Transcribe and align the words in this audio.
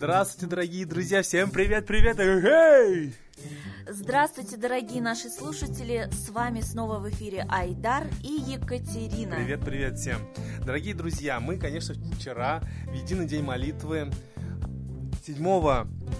Здравствуйте, 0.00 0.46
дорогие 0.46 0.86
друзья! 0.86 1.20
Всем 1.20 1.50
привет, 1.50 1.84
привет! 1.84 2.18
Эй! 2.18 3.14
Здравствуйте, 3.86 4.56
дорогие 4.56 5.02
наши 5.02 5.28
слушатели! 5.28 6.08
С 6.10 6.30
вами 6.30 6.62
снова 6.62 6.98
в 7.00 7.10
эфире 7.10 7.44
Айдар 7.50 8.06
и 8.22 8.32
Екатерина. 8.32 9.36
Привет, 9.36 9.60
привет 9.62 9.98
всем! 9.98 10.26
Дорогие 10.64 10.94
друзья, 10.94 11.38
мы, 11.38 11.58
конечно, 11.58 11.94
вчера, 12.18 12.62
в 12.86 12.94
единый 12.94 13.26
день 13.26 13.42
молитвы, 13.44 14.10
7 15.26 15.36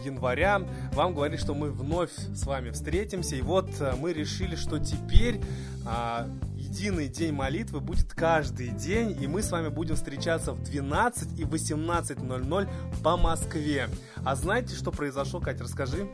января, 0.04 0.61
вам 0.93 1.14
говорили, 1.14 1.39
что 1.39 1.54
мы 1.54 1.71
вновь 1.71 2.12
с 2.12 2.44
вами 2.44 2.72
встретимся. 2.72 3.36
И 3.36 3.40
вот 3.40 3.71
э, 3.81 3.94
мы 3.99 4.12
решили, 4.12 4.57
что 4.57 4.79
теперь 4.79 5.40
а, 5.86 6.29
единый 6.70 7.08
день 7.08 7.32
молитвы 7.32 7.80
будет 7.80 8.14
каждый 8.14 8.68
день, 8.68 9.20
и 9.20 9.26
мы 9.26 9.42
с 9.42 9.50
вами 9.50 9.68
будем 9.68 9.96
встречаться 9.96 10.52
в 10.52 10.62
12 10.62 11.40
и 11.40 11.43
18.00 11.43 12.68
по 13.02 13.16
Москве. 13.16 13.88
А 14.24 14.36
знаете, 14.36 14.76
что 14.76 14.93
произошло, 14.93 15.40
Катя, 15.40 15.64
расскажи. 15.64 16.08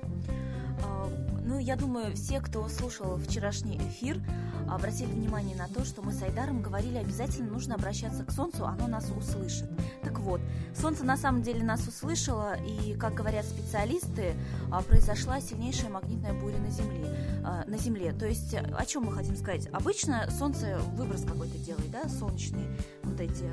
А, 0.82 1.08
ну, 1.44 1.58
я 1.58 1.76
думаю, 1.76 2.16
все, 2.16 2.40
кто 2.40 2.66
слушал 2.70 3.18
вчерашний 3.18 3.76
эфир, 3.76 4.18
обратили 4.66 5.12
внимание 5.12 5.54
на 5.56 5.68
то, 5.68 5.84
что 5.84 6.00
мы 6.00 6.14
с 6.14 6.22
Айдаром 6.22 6.62
говорили, 6.62 6.96
обязательно 6.96 7.52
нужно 7.52 7.74
обращаться 7.74 8.24
к 8.24 8.32
Солнцу, 8.32 8.64
оно 8.64 8.86
нас 8.86 9.10
услышит. 9.10 9.68
Так 10.02 10.18
вот, 10.20 10.40
Солнце 10.74 11.04
на 11.04 11.18
самом 11.18 11.42
деле 11.42 11.62
нас 11.62 11.86
услышало, 11.86 12.56
и, 12.62 12.94
как 12.94 13.12
говорят 13.12 13.44
специалисты, 13.44 14.32
а, 14.72 14.80
произошла 14.80 15.38
сильнейшая 15.38 15.90
магнитная 15.90 16.32
буря 16.32 16.58
на 16.58 16.70
Земле. 16.70 17.15
А, 17.56 17.64
на 17.66 17.78
Земле. 17.78 18.12
То 18.12 18.26
есть, 18.26 18.54
о 18.54 18.84
чем 18.84 19.04
мы 19.04 19.12
хотим 19.12 19.36
сказать? 19.36 19.68
Обычно 19.72 20.28
Солнце 20.30 20.78
выброс 20.94 21.22
какой-то 21.22 21.56
делает, 21.58 21.90
да, 21.90 22.08
солнечный, 22.08 22.66
вот 23.02 23.20
эти, 23.20 23.44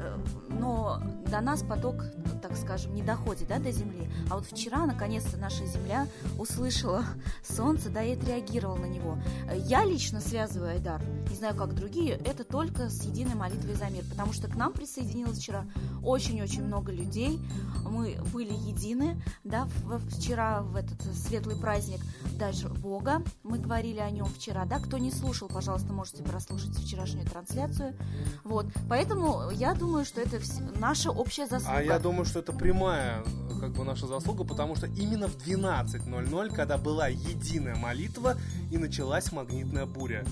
но 0.49 1.01
до 1.27 1.41
нас 1.41 1.63
поток, 1.63 2.03
так 2.41 2.57
скажем, 2.57 2.93
не 2.95 3.01
доходит, 3.01 3.47
да, 3.47 3.59
до 3.59 3.71
Земли. 3.71 4.09
А 4.29 4.35
вот 4.35 4.45
вчера, 4.45 4.85
наконец-то, 4.85 5.37
наша 5.37 5.65
Земля 5.65 6.07
услышала 6.37 7.05
Солнце, 7.43 7.89
да, 7.89 8.03
и 8.03 8.15
отреагировала 8.15 8.77
на 8.77 8.87
него. 8.87 9.17
Я 9.53 9.85
лично 9.85 10.19
связываю, 10.19 10.71
Айдар, 10.71 11.01
не 11.33 11.39
знаю, 11.39 11.55
как 11.55 11.73
другие, 11.73 12.11
это 12.25 12.43
только 12.43 12.89
с 12.89 13.03
единой 13.03 13.33
молитвой 13.33 13.73
за 13.73 13.89
мир, 13.89 14.03
потому 14.07 14.33
что 14.33 14.47
к 14.47 14.55
нам 14.55 14.71
присоединилось 14.71 15.39
вчера 15.39 15.65
очень-очень 16.03 16.63
много 16.63 16.91
людей, 16.91 17.39
мы 17.83 18.19
были 18.31 18.53
едины, 18.53 19.19
да, 19.43 19.67
вчера 20.11 20.61
в 20.61 20.75
этот 20.75 21.01
светлый 21.15 21.55
праздник 21.55 22.01
даже 22.37 22.69
Бога, 22.69 23.23
мы 23.41 23.57
говорили 23.57 23.97
о 23.97 24.11
нем 24.11 24.27
вчера, 24.27 24.65
да, 24.65 24.77
кто 24.77 24.99
не 24.99 25.09
слушал, 25.09 25.49
пожалуйста, 25.49 25.91
можете 25.91 26.21
прослушать 26.21 26.77
вчерашнюю 26.77 27.25
трансляцию, 27.25 27.95
вот, 28.43 28.67
поэтому 28.87 29.49
я 29.49 29.73
думаю, 29.73 30.05
что 30.05 30.21
это 30.21 30.39
наша 30.77 31.09
общая 31.09 31.47
заслуга. 31.47 31.77
А 31.79 31.81
я 31.81 31.97
думаю, 31.97 32.25
что 32.25 32.41
это 32.41 32.53
прямая, 32.53 33.23
как 33.59 33.71
бы, 33.71 33.83
наша 33.83 34.05
заслуга, 34.05 34.43
потому 34.43 34.75
что 34.75 34.85
именно 34.85 35.27
в 35.27 35.37
12.00, 35.37 36.53
когда 36.53 36.77
была 36.77 37.07
единая 37.07 37.75
молитва, 37.75 38.37
и 38.71 38.77
началась 38.77 39.31
магнитная 39.31 39.87
буря. 39.87 40.23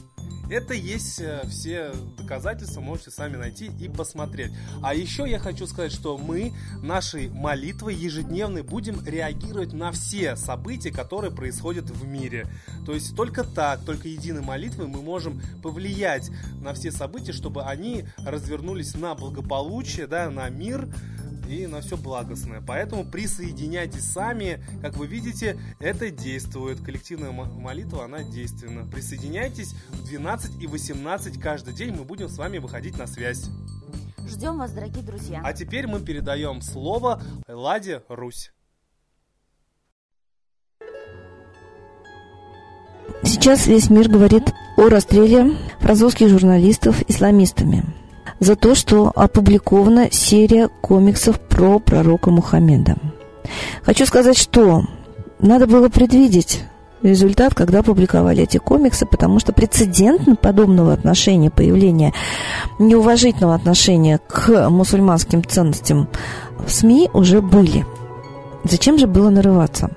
Это 0.52 0.74
есть 0.74 1.22
э, 1.22 1.44
все 1.48 1.94
доказательства, 2.18 2.82
можете 2.82 3.10
сами 3.10 3.38
найти 3.38 3.72
и 3.80 3.88
посмотреть. 3.88 4.52
А 4.84 4.94
еще 4.94 5.24
я 5.26 5.40
хочу 5.40 5.66
сказать, 5.66 5.94
что 5.94 6.18
мы 6.18 6.52
нашей 6.84 7.30
молитвой 7.30 7.96
ежедневной 7.96 8.62
будем 8.62 9.02
реагировать 9.06 9.72
на 9.72 9.94
все 9.94 10.36
события, 10.36 10.92
которые 10.92 11.32
происходят 11.32 11.90
в 11.90 12.06
мире. 12.06 12.48
То 12.86 12.94
есть 12.94 13.16
только 13.16 13.46
так, 13.46 13.86
только 13.86 14.10
единой 14.10 14.42
молитвой 14.42 14.88
мы 14.88 15.02
можем 15.02 15.42
повлиять 15.64 16.30
на 16.60 16.74
все 16.74 16.92
события, 16.92 17.32
чтобы 17.32 17.64
они 17.64 18.04
развернулись 18.18 18.94
на 18.94 19.16
благополучие, 19.16 20.06
да, 20.06 20.30
на 20.30 20.50
мир, 20.50 20.90
и 21.52 21.68
на 21.68 21.82
все 21.82 21.98
благостное. 21.98 22.62
Поэтому 22.66 23.06
присоединяйтесь 23.06 24.06
сами. 24.06 24.64
Как 24.82 24.96
вы 24.96 25.08
видите, 25.08 25.60
это 25.80 26.10
действует. 26.10 26.82
Коллективная 26.82 27.32
молитва, 27.32 28.06
она 28.06 28.24
действенна. 28.24 28.86
Присоединяйтесь 28.86 29.74
в 29.90 30.06
12 30.06 30.62
и 30.62 30.68
18 30.68 31.40
каждый 31.40 31.74
день. 31.74 31.94
Мы 31.94 32.04
будем 32.04 32.30
с 32.30 32.38
вами 32.38 32.58
выходить 32.58 32.98
на 32.98 33.08
связь. 33.08 33.46
Ждем 34.28 34.58
вас, 34.58 34.72
дорогие 34.72 35.04
друзья. 35.04 35.42
А 35.44 35.54
теперь 35.54 35.88
мы 35.88 36.00
передаем 36.00 36.62
слово 36.62 37.22
Ладе 37.48 38.04
Русь. 38.08 38.52
Сейчас 43.24 43.68
весь 43.68 43.90
мир 43.90 44.10
говорит 44.10 44.54
о 44.78 44.90
расстреле 44.90 45.58
французских 45.80 46.30
журналистов 46.30 47.02
исламистами 47.10 47.84
за 48.42 48.56
то, 48.56 48.76
что 48.76 49.12
опубликована 49.16 50.12
серия 50.12 50.68
комиксов 50.82 51.40
про 51.40 51.80
пророка 51.80 52.32
Мухаммеда. 52.32 52.98
Хочу 53.84 54.06
сказать, 54.06 54.38
что 54.38 54.84
надо 55.40 55.68
было 55.68 55.90
предвидеть 55.90 56.64
результат, 57.04 57.54
когда 57.54 57.84
публиковали 57.84 58.44
эти 58.44 58.58
комиксы, 58.58 59.06
потому 59.06 59.40
что 59.40 59.54
прецедент 59.54 60.42
подобного 60.42 60.92
отношения, 60.92 61.52
появления 61.52 62.14
неуважительного 62.80 63.56
отношения 63.56 64.20
к 64.28 64.70
мусульманским 64.70 65.44
ценностям 65.44 66.10
в 66.66 66.72
СМИ 66.72 67.10
уже 67.14 67.42
были. 67.42 67.86
Зачем 68.64 68.98
же 68.98 69.08
было 69.08 69.30
нарываться? 69.30 69.92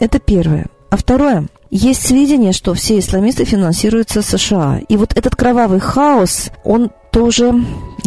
Это 0.00 0.18
первое. 0.18 0.66
А 0.90 0.96
второе, 0.96 1.46
есть 1.70 2.06
сведения, 2.06 2.52
что 2.52 2.74
все 2.74 2.98
исламисты 2.98 3.44
финансируются 3.44 4.22
США. 4.22 4.80
И 4.88 4.96
вот 4.96 5.16
этот 5.16 5.36
кровавый 5.36 5.80
хаос, 5.80 6.50
он 6.64 6.90
тоже 7.18 7.52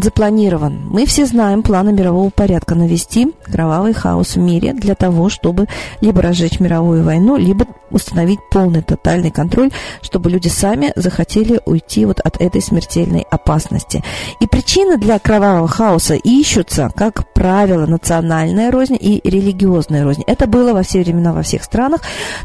запланирован. 0.01 0.87
Мы 0.89 1.05
все 1.05 1.25
знаем 1.25 1.63
планы 1.63 1.91
мирового 1.91 2.29
порядка 2.29 2.75
навести 2.75 3.33
кровавый 3.43 3.93
хаос 3.93 4.37
в 4.37 4.39
мире 4.39 4.71
для 4.71 4.95
того, 4.95 5.27
чтобы 5.27 5.67
либо 5.99 6.21
разжечь 6.21 6.61
мировую 6.61 7.03
войну, 7.03 7.35
либо 7.35 7.65
установить 7.89 8.39
полный 8.49 8.81
тотальный 8.81 9.29
контроль, 9.29 9.69
чтобы 10.01 10.29
люди 10.29 10.47
сами 10.47 10.93
захотели 10.95 11.59
уйти 11.65 12.05
вот 12.05 12.21
от 12.21 12.39
этой 12.39 12.61
смертельной 12.61 13.25
опасности. 13.29 14.01
И 14.39 14.47
причины 14.47 14.97
для 14.97 15.19
кровавого 15.19 15.67
хаоса 15.67 16.15
ищутся, 16.15 16.89
как 16.95 17.33
правило, 17.33 17.85
национальная 17.85 18.71
рознь 18.71 18.97
и 18.97 19.19
религиозная 19.25 20.05
рознь. 20.05 20.23
Это 20.25 20.47
было 20.47 20.71
во 20.71 20.83
все 20.83 21.01
времена 21.01 21.33
во 21.33 21.41
всех 21.41 21.65
странах. 21.65 21.99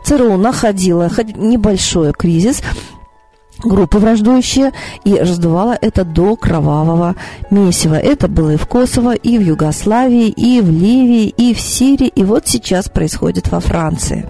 ЦРУ 0.04 0.36
находила 0.36 1.08
небольшой 1.36 2.12
кризис, 2.12 2.60
группы 3.62 3.98
враждующие 3.98 4.72
и 5.04 5.14
раздувало 5.14 5.76
это 5.80 6.04
до 6.04 6.36
кровавого 6.36 7.14
месива. 7.50 7.94
Это 7.94 8.28
было 8.28 8.50
и 8.54 8.56
в 8.56 8.66
Косово, 8.66 9.14
и 9.14 9.38
в 9.38 9.42
Югославии, 9.42 10.28
и 10.28 10.60
в 10.60 10.70
Ливии, 10.70 11.28
и 11.28 11.54
в 11.54 11.60
Сирии, 11.60 12.08
и 12.08 12.24
вот 12.24 12.46
сейчас 12.46 12.88
происходит 12.88 13.50
во 13.50 13.60
Франции. 13.60 14.28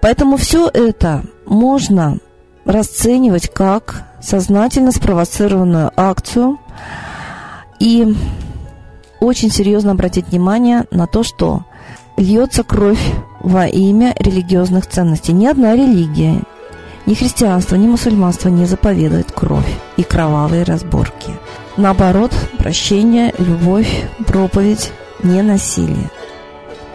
Поэтому 0.00 0.36
все 0.36 0.68
это 0.68 1.22
можно 1.46 2.18
расценивать 2.64 3.48
как 3.52 4.04
сознательно 4.20 4.92
спровоцированную 4.92 5.90
акцию 5.96 6.58
и 7.78 8.14
очень 9.20 9.50
серьезно 9.50 9.92
обратить 9.92 10.28
внимание 10.28 10.86
на 10.90 11.06
то, 11.06 11.22
что 11.22 11.64
льется 12.16 12.64
кровь 12.64 13.02
во 13.40 13.66
имя 13.66 14.14
религиозных 14.18 14.86
ценностей. 14.86 15.32
Ни 15.32 15.46
одна 15.46 15.74
религия, 15.74 16.42
ни 17.06 17.14
христианство, 17.14 17.76
ни 17.76 17.86
мусульманство 17.86 18.48
не 18.48 18.66
заповедует 18.66 19.32
кровь 19.32 19.68
и 19.96 20.02
кровавые 20.02 20.62
разборки. 20.62 21.32
Наоборот, 21.76 22.32
прощение, 22.58 23.34
любовь, 23.38 24.04
проповедь, 24.26 24.92
не 25.22 25.42
насилие. 25.42 26.10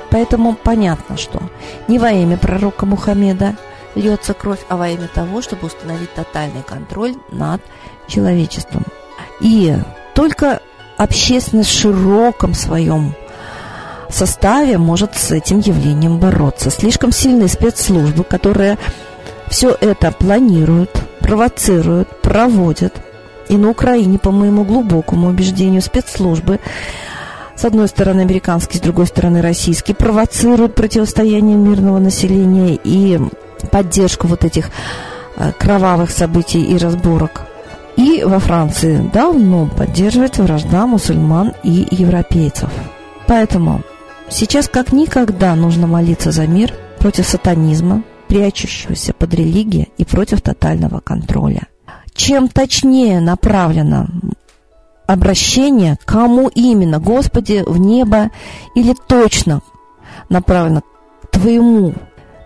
Поэтому 0.09 0.55
понятно, 0.55 1.17
что 1.17 1.41
не 1.87 1.99
во 1.99 2.11
имя 2.11 2.37
пророка 2.37 2.85
Мухаммеда 2.85 3.57
льется 3.95 4.33
кровь, 4.33 4.59
а 4.69 4.77
во 4.77 4.89
имя 4.89 5.09
того, 5.13 5.41
чтобы 5.41 5.67
установить 5.67 6.13
тотальный 6.13 6.63
контроль 6.63 7.15
над 7.31 7.61
человечеством. 8.07 8.83
И 9.41 9.75
только 10.13 10.61
общественность 10.97 11.69
в 11.69 11.79
широком 11.79 12.53
своем 12.53 13.13
составе 14.09 14.77
может 14.77 15.15
с 15.15 15.31
этим 15.31 15.59
явлением 15.59 16.17
бороться. 16.19 16.69
Слишком 16.69 17.11
сильные 17.11 17.49
спецслужбы, 17.49 18.23
которые 18.23 18.77
все 19.49 19.75
это 19.79 20.11
планируют, 20.11 20.91
провоцируют, 21.21 22.09
проводят. 22.21 22.93
И 23.49 23.57
на 23.57 23.69
Украине, 23.69 24.19
по 24.19 24.31
моему 24.31 24.63
глубокому 24.63 25.27
убеждению, 25.29 25.81
спецслужбы, 25.81 26.59
с 27.55 27.65
одной 27.65 27.87
стороны 27.87 28.21
американские, 28.21 28.79
с 28.79 28.83
другой 28.83 29.07
стороны 29.07 29.41
российские, 29.41 29.95
провоцируют 29.95 30.75
противостояние 30.75 31.55
мирного 31.55 31.97
населения 31.97 32.77
и 32.83 33.19
поддержку 33.71 34.27
вот 34.27 34.43
этих 34.43 34.69
э, 35.37 35.51
кровавых 35.57 36.11
событий 36.11 36.61
и 36.61 36.77
разборок. 36.77 37.43
И 37.95 38.23
во 38.23 38.37
Франции 38.37 39.09
давно 39.11 39.65
поддерживается 39.65 40.43
вражда 40.43 40.85
мусульман 40.85 41.53
и 41.63 41.87
европейцев. 41.89 42.69
Поэтому 43.25 43.81
сейчас 44.29 44.69
как 44.69 44.93
никогда 44.93 45.55
нужно 45.55 45.87
молиться 45.87 46.31
за 46.31 46.45
мир 46.45 46.73
против 46.99 47.27
сатанизма, 47.27 48.03
прячущегося 48.27 49.13
под 49.13 49.33
религией 49.33 49.89
и 49.97 50.05
против 50.05 50.41
тотального 50.41 50.99
контроля. 50.99 51.67
Чем 52.13 52.47
точнее 52.47 53.19
направлено 53.19 54.07
обращение, 55.05 55.97
кому 56.05 56.49
именно, 56.49 56.99
Господи, 56.99 57.63
в 57.65 57.77
небо, 57.77 58.31
или 58.75 58.95
точно 59.07 59.61
направлена 60.29 60.81
к 61.23 61.31
твоему 61.31 61.93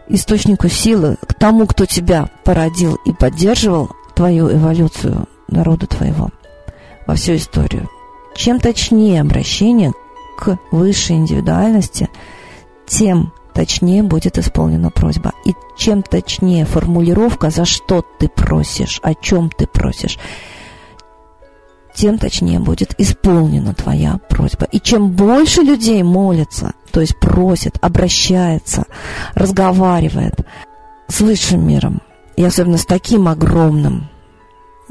источнику 0.07 0.68
силы, 0.68 1.18
к 1.25 1.33
тому, 1.33 1.66
кто 1.66 1.86
тебя 1.86 2.30
породил 2.44 3.00
и 3.06 3.13
поддерживал, 3.13 3.92
твою 4.13 4.51
эволюцию 4.51 5.28
народа 5.48 5.88
твоего 5.88 6.30
во 7.07 7.16
всю 7.16 7.36
историю. 7.36 7.89
Чем 8.36 8.60
точнее 8.60 9.22
обращение 9.22 9.94
к 10.38 10.57
высшей 10.72 11.16
индивидуальности, 11.18 12.10
тем 12.88 13.33
точнее 13.53 14.03
будет 14.03 14.38
исполнена 14.38 14.89
просьба. 14.89 15.33
И 15.45 15.53
чем 15.77 16.03
точнее 16.03 16.65
формулировка, 16.65 17.50
за 17.50 17.65
что 17.65 18.03
ты 18.19 18.27
просишь, 18.27 19.00
о 19.03 19.13
чем 19.13 19.50
ты 19.50 19.68
просишь, 19.68 20.18
тем 21.94 22.18
точнее 22.18 22.59
будет 22.59 22.95
исполнена 23.00 23.74
твоя 23.74 24.19
просьба. 24.30 24.65
И 24.71 24.80
чем 24.80 25.12
больше 25.12 25.62
людей 25.62 26.03
молятся, 26.03 26.74
то 26.92 27.01
есть 27.01 27.19
просит, 27.19 27.77
обращается, 27.81 28.86
разговаривает 29.33 30.45
с 31.07 31.19
высшим 31.21 31.68
миром, 31.68 32.01
и 32.38 32.44
особенно 32.44 32.77
с 32.77 32.86
таким 32.86 33.27
огромным 33.27 34.09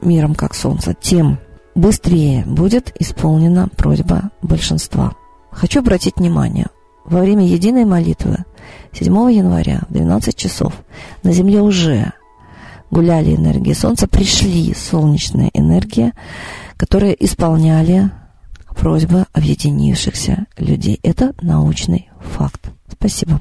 миром, 0.02 0.34
как 0.34 0.54
Солнце, 0.54 0.94
тем 0.94 1.38
быстрее 1.74 2.44
будет 2.46 2.92
исполнена 3.00 3.68
просьба 3.68 4.30
большинства. 4.42 5.12
Хочу 5.50 5.80
обратить 5.80 6.16
внимание, 6.16 6.66
во 7.04 7.20
время 7.20 7.46
единой 7.46 7.84
молитвы 7.84 8.44
7 8.92 9.12
января 9.32 9.82
в 9.88 9.92
12 9.92 10.36
часов 10.36 10.74
на 11.22 11.32
Земле 11.32 11.60
уже 11.60 12.12
гуляли 12.90 13.34
энергии 13.36 13.72
Солнца, 13.72 14.08
пришли 14.08 14.74
солнечные 14.74 15.50
энергии, 15.54 16.12
которые 16.76 17.22
исполняли 17.24 18.10
просьбы 18.76 19.26
объединившихся 19.32 20.46
людей. 20.56 20.98
Это 21.02 21.34
научный 21.40 22.08
факт. 22.20 22.70
Спасибо. 22.90 23.40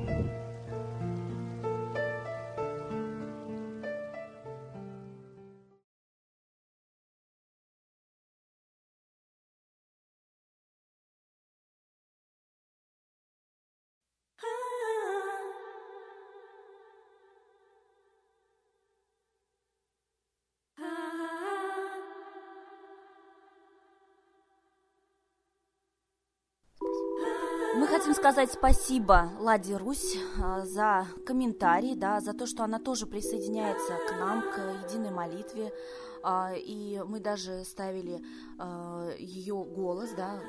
Мы 27.81 27.87
хотим 27.87 28.13
сказать 28.13 28.51
спасибо 28.53 29.31
Ладе 29.39 29.75
Русь 29.75 30.15
а, 30.39 30.63
за 30.63 31.07
комментарий, 31.25 31.95
да, 31.95 32.19
за 32.19 32.33
то, 32.33 32.45
что 32.45 32.63
она 32.63 32.77
тоже 32.77 33.07
присоединяется 33.07 33.93
к 34.07 34.11
нам, 34.19 34.43
к 34.43 34.85
единой 34.85 35.09
молитве. 35.09 35.73
А, 36.23 36.53
и 36.55 37.01
мы 37.05 37.19
даже 37.19 37.63
ставили 37.63 38.23
а, 38.57 39.11
ее 39.17 39.55
голос, 39.55 40.11
да, 40.11 40.39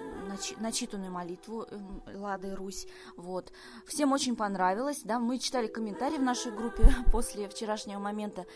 начитанную 0.59 1.11
молитву 1.11 1.67
эм, 1.71 2.03
Лады 2.15 2.55
Русь, 2.55 2.87
вот. 3.17 3.53
Всем 3.87 4.13
очень 4.13 4.37
понравилось, 4.37 5.01
да, 5.05 5.19
мы 5.19 5.39
читали 5.39 5.67
комментарии 5.67 6.19
в 6.19 6.23
нашей 6.23 6.53
группе 6.53 6.85
после 7.13 7.49
вчерашнего 7.49 7.99
момента, 7.99 8.47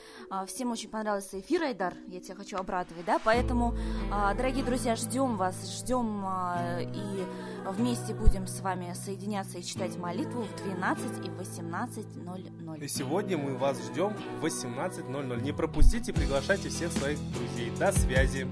всем 0.46 0.70
очень 0.70 0.90
понравился 0.90 1.40
эфир, 1.40 1.62
Айдар, 1.62 1.94
я 2.08 2.20
тебя 2.20 2.34
хочу 2.34 2.56
обрадовать, 2.56 3.04
да, 3.04 3.18
поэтому, 3.22 3.74
дорогие 4.10 4.64
друзья, 4.64 4.96
ждем 4.96 5.36
вас, 5.36 5.78
ждем 5.78 6.24
и 6.26 7.26
вместе 7.72 8.14
будем 8.14 8.46
с 8.46 8.60
вами 8.60 8.92
соединяться 8.94 9.58
и 9.58 9.62
читать 9.62 9.96
молитву 9.96 10.42
в 10.42 10.62
12 10.64 11.26
и 11.26 11.30
18.00. 11.30 12.84
И 12.84 12.88
сегодня 12.88 13.36
мы 13.38 13.56
вас 13.56 13.78
ждем 13.84 14.16
в 14.40 14.44
18.00. 14.44 15.42
Не 15.42 15.52
пропустите, 15.52 16.12
приглашайте 16.12 16.68
всех 16.68 16.92
своих 17.06 17.18
друзей. 17.32 17.70
До 17.78 17.92
связи! 17.92 18.46